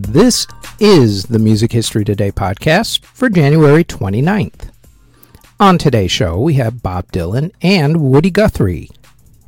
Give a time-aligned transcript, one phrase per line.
[0.00, 0.46] This
[0.78, 4.70] is the Music History Today podcast for January 29th.
[5.58, 8.90] On today's show, we have Bob Dylan and Woody Guthrie.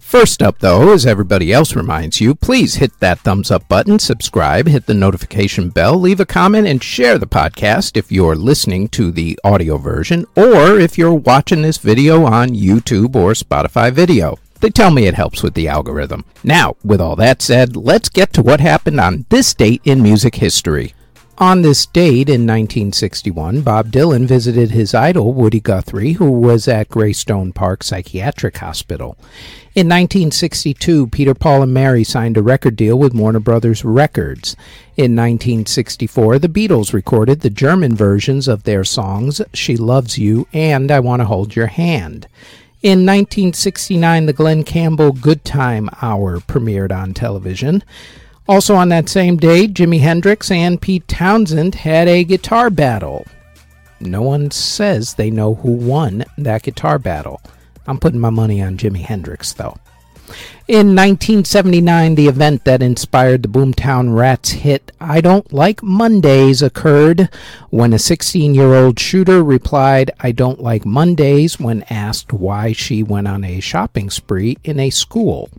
[0.00, 4.66] First up, though, as everybody else reminds you, please hit that thumbs up button, subscribe,
[4.66, 9.12] hit the notification bell, leave a comment, and share the podcast if you're listening to
[9.12, 14.36] the audio version or if you're watching this video on YouTube or Spotify video.
[14.60, 16.24] They tell me it helps with the algorithm.
[16.44, 20.34] Now, with all that said, let's get to what happened on this date in music
[20.36, 20.94] history.
[21.38, 26.90] On this date in 1961, Bob Dylan visited his idol, Woody Guthrie, who was at
[26.90, 29.16] Greystone Park Psychiatric Hospital.
[29.74, 34.54] In 1962, Peter, Paul, and Mary signed a record deal with Warner Brothers Records.
[34.98, 40.90] In 1964, the Beatles recorded the German versions of their songs She Loves You and
[40.90, 42.26] I Want to Hold Your Hand.
[42.82, 47.84] In 1969, the Glen Campbell Good Time Hour premiered on television.
[48.48, 53.26] Also on that same day, Jimi Hendrix and Pete Townshend had a guitar battle.
[54.00, 57.42] No one says they know who won that guitar battle.
[57.86, 59.76] I'm putting my money on Jimi Hendrix, though.
[60.68, 67.28] In 1979, the event that inspired the Boomtown Rats hit I Don't Like Mondays occurred
[67.70, 73.02] when a 16 year old shooter replied, I don't like Mondays, when asked why she
[73.02, 75.50] went on a shopping spree in a school.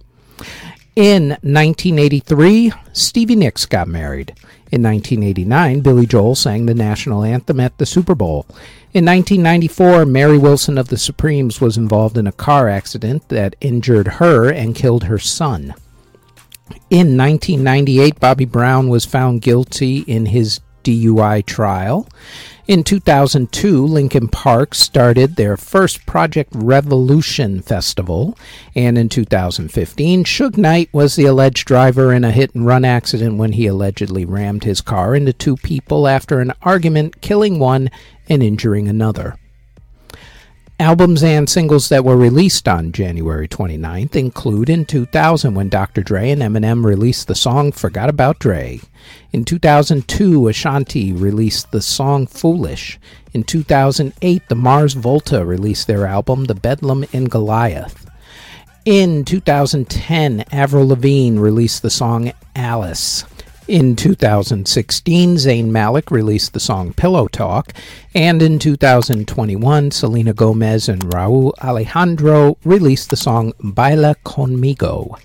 [0.95, 4.33] In 1983, Stevie Nicks got married.
[4.73, 8.45] In 1989, Billy Joel sang the national anthem at the Super Bowl.
[8.93, 14.07] In 1994, Mary Wilson of the Supremes was involved in a car accident that injured
[14.07, 15.73] her and killed her son.
[16.89, 22.07] In 1998, Bobby Brown was found guilty in his DUI trial.
[22.67, 28.37] In 2002, Linkin Park started their first Project Revolution festival,
[28.75, 33.37] and in 2015, Suge Knight was the alleged driver in a hit and run accident
[33.37, 37.89] when he allegedly rammed his car into two people after an argument, killing one
[38.29, 39.35] and injuring another.
[40.81, 46.01] Albums and singles that were released on January 29th include in 2000 when Dr.
[46.01, 48.81] Dre and Eminem released the song Forgot About Dre.
[49.31, 52.99] In 2002, Ashanti released the song Foolish.
[53.31, 58.09] In 2008, the Mars Volta released their album The Bedlam in Goliath.
[58.83, 63.23] In 2010, Avril Lavigne released the song Alice.
[63.71, 67.71] In 2016, Zayn Malik released the song Pillow Talk,
[68.13, 75.17] and in 2021, Selena Gomez and Rauw Alejandro released the song Baila Conmigo.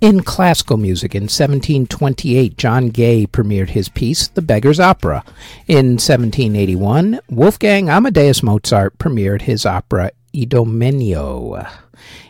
[0.00, 5.22] In classical music, in 1728, John Gay premiered his piece, The Beggar's Opera.
[5.68, 11.83] In 1781, Wolfgang Amadeus Mozart premiered his opera, Idomeneo.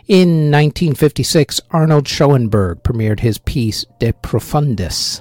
[0.07, 5.21] In 1956, Arnold Schoenberg premiered his piece De Profundis.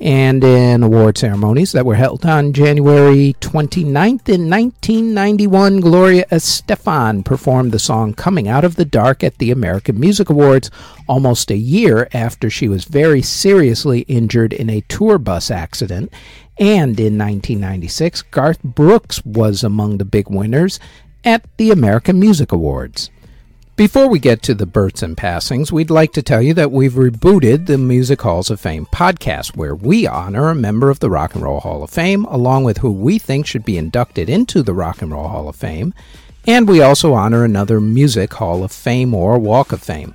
[0.00, 7.70] and in award ceremonies that were held on January 29th in 1991, Gloria Estefan performed
[7.70, 10.70] the song Coming Out of the Dark at the American Music Awards
[11.08, 16.12] almost a year after she was very seriously injured in a tour bus accident.
[16.58, 20.80] And in 1996, Garth Brooks was among the big winners
[21.24, 23.10] at the American Music Awards.
[23.76, 26.92] Before we get to the births and passings, we'd like to tell you that we've
[26.92, 31.34] rebooted the Music Halls of Fame podcast, where we honor a member of the Rock
[31.34, 34.74] and Roll Hall of Fame, along with who we think should be inducted into the
[34.74, 35.92] Rock and Roll Hall of Fame,
[36.46, 40.14] and we also honor another Music Hall of Fame or Walk of Fame.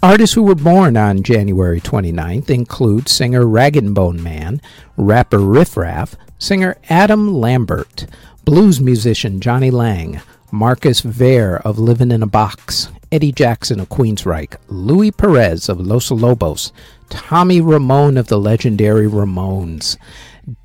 [0.00, 4.60] Artists who were born on January 29th include singer Rag and Bone Man,
[4.96, 8.06] rapper Riff Raff, singer Adam Lambert,
[8.44, 10.20] blues musician Jonny Lang,
[10.52, 16.12] Marcus Vere of Living in a Box, Eddie Jackson of Queensryche, Louis Perez of Los
[16.12, 16.72] Lobos,
[17.08, 19.96] Tommy Ramone of the legendary Ramones,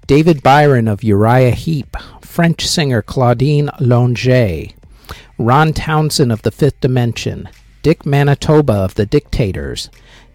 [0.05, 4.75] David Byron of Uriah Heep, French singer Claudine Longet,
[5.39, 7.49] Ron Townson of the Fifth Dimension,
[7.83, 9.89] Dick Manitoba of the Dictators,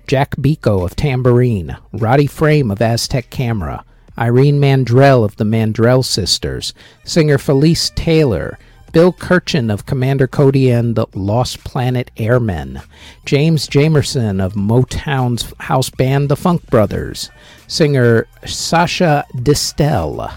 [0.06, 3.86] Jack Biko of Tambourine, Roddy Frame of Aztec Camera,
[4.18, 6.74] Irene Mandrell of the Mandrell Sisters,
[7.04, 8.58] singer Felice Taylor,
[8.92, 12.82] Bill Kirchen of Commander Cody and the Lost Planet Airmen,
[13.24, 17.30] James Jamerson of Motown's house band The Funk Brothers,
[17.66, 20.30] singer Sacha Distel,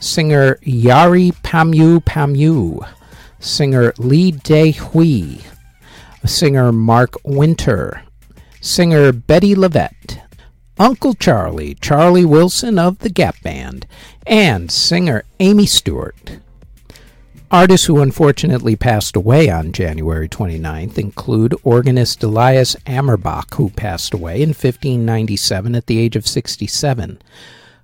[0.00, 2.84] singer Kyary Pamyu Pamyu,
[3.38, 5.38] singer Lee Dae Hui,
[6.24, 8.02] singer Mark Winter,
[8.60, 10.20] singer Bettye LaVette,
[10.78, 13.86] Uncle Charlie, Charlie Wilson of the Gap Band,
[14.26, 16.38] and singer Amy Stewart.
[17.50, 24.42] Artists who unfortunately passed away on January 29th include organist Elias Ammerbach, who passed away
[24.42, 27.18] in 1597 at the age of 67.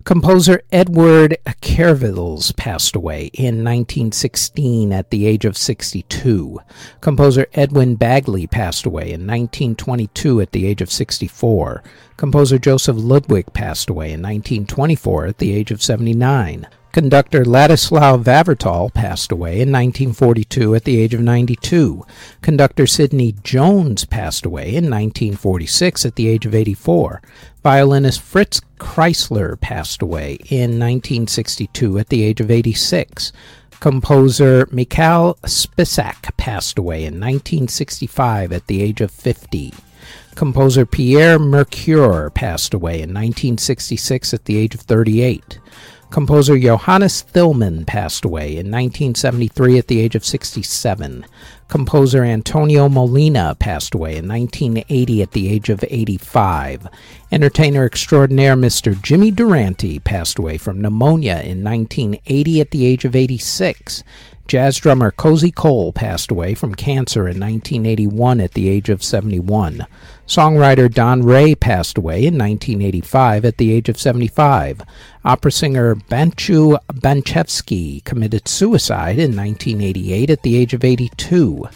[0.08, 6.58] Composer Edward Kervils passed away in 1916 at the age of 62.
[7.02, 11.82] Composer Edwin Bagley passed away in 1922 at the age of 64.
[12.16, 16.66] Composer Joseph Ludwig passed away in 1924 at the age of 79.
[16.92, 22.04] Conductor Ladislav Vavrtal passed away in 1942 at the age of 92.
[22.40, 27.20] Conductor Sidney Jones passed away in 1946 at the age of 84.
[27.62, 33.32] Violinist Fritz Kreisler passed away in 1962 at the age of 86.
[33.80, 39.74] Composer Mikhail Spisak passed away in 1965 at the age of 50.
[40.34, 45.58] Composer Pierre Mercure passed away in 1966 at the age of 38.
[46.10, 51.26] Composer Johannes Thillman passed away in 1973 at the age of 67.
[51.68, 56.88] Composer Antonio Molina passed away in 1980 at the age of 85.
[57.30, 59.00] Entertainer extraordinaire Mr.
[59.02, 64.02] Jimmy Durante passed away from pneumonia in 1980 at the age of 86.
[64.48, 69.86] Jazz drummer Cozy Cole passed away from cancer in 1981 at the age of 71.
[70.26, 74.80] Songwriter Don Ray passed away in 1985 at the age of 75.
[75.22, 81.68] Opera singer Banchu Banchevsky committed suicide in 1988 at the age of 82.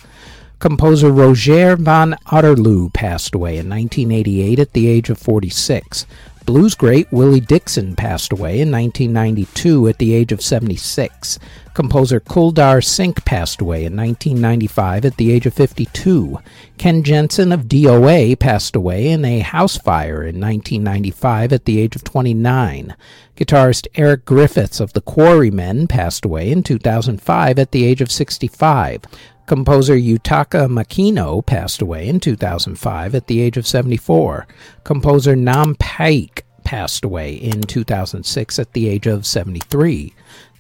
[0.59, 6.07] Composer Roger van Otterloo passed away in 1988 at the age of 46.
[6.45, 11.39] Blues great Willie Dixon passed away in 1992 at the age of 76.
[11.75, 16.39] Composer Kuldar Sink passed away in 1995 at the age of 52.
[16.77, 21.97] Ken Jensen of DOA passed away in a house fire in 1995 at the age
[21.97, 22.95] of 29.
[23.37, 29.03] Guitarist Eric Griffiths of the Quarrymen passed away in 2005 at the age of 65.
[29.47, 34.47] Composer Yutaka Makino passed away in 2005 at the age of 74.
[34.85, 40.15] Composer Nam Paik passed away in 2006 at the age of 73.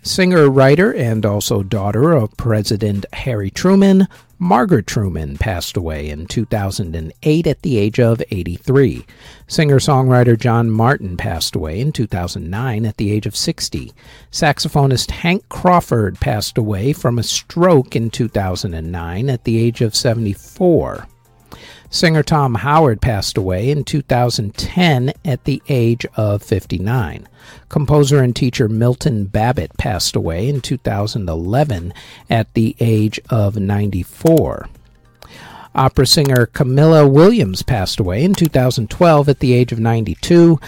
[0.04, 7.46] Singer, writer, and also daughter of President Harry Truman, Margaret Truman passed away in 2008
[7.46, 9.06] at the age of 83.
[9.46, 13.92] Singer songwriter John Martyn passed away in 2009 at the age of 60.
[14.32, 21.06] Saxophonist Hank Crawford passed away from a stroke in 2009 at the age of 74.
[21.92, 27.28] Singer Tom Howard passed away in 2010 at the age of 59.
[27.68, 31.92] Composer and teacher Milton Babbitt passed away in 2011
[32.30, 34.70] at the age of 94.
[35.74, 40.58] Opera singer Camilla Williams passed away in 2012 at the age of 92,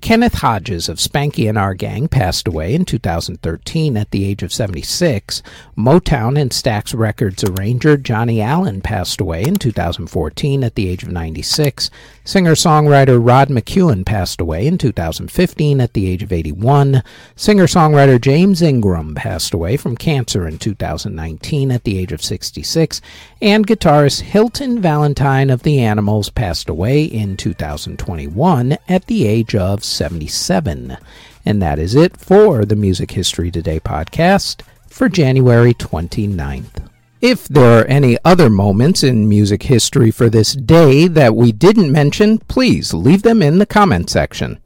[0.00, 4.52] Kenneth Hodges of Spanky and Our Gang passed away in 2013 at the age of
[4.52, 5.42] 76.
[5.76, 11.10] Motown and Stax Records arranger Johnny Allen passed away in 2014 at the age of
[11.10, 11.90] 96.
[12.24, 17.02] Singer songwriter Rod McKuen passed away in 2015 at the age of 81.
[17.34, 23.00] Singer songwriter James Ingram passed away from cancer in 2019 at the age of 66.
[23.42, 29.84] And guitarist Hilton Valentine of The Animals passed away in 2021 at the age of
[29.88, 30.96] 77.
[31.44, 36.88] And that is it for the Music History Today podcast for January 29th.
[37.20, 41.90] If there are any other moments in music history for this day that we didn't
[41.90, 44.60] mention, please leave them in the comment section.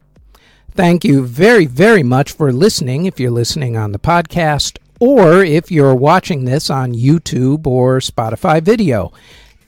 [0.71, 5.71] Thank you very, very much for listening if you're listening on the podcast or if
[5.71, 9.11] you're watching this on YouTube or Spotify video.